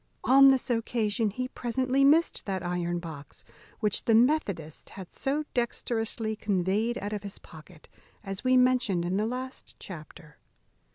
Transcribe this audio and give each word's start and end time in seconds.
On 0.23 0.49
this 0.49 0.71
occasion 0.71 1.29
he 1.29 1.47
presently 1.47 2.03
missed 2.03 2.47
that 2.47 2.65
iron 2.65 2.97
box 2.97 3.43
which 3.81 4.05
the 4.05 4.15
methodist 4.15 4.89
had 4.97 5.13
so 5.13 5.43
dexterously 5.53 6.35
conveyed 6.35 6.97
out 6.97 7.13
of 7.13 7.21
his 7.21 7.37
pocket, 7.37 7.87
as 8.23 8.43
we 8.43 8.57
mentioned 8.57 9.05
in 9.05 9.17
the 9.17 9.27
last 9.27 9.75
chapter. 9.77 10.39